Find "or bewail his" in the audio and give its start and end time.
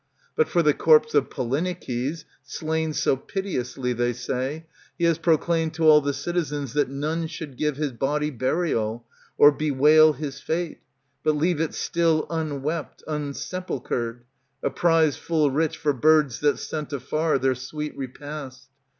9.37-10.39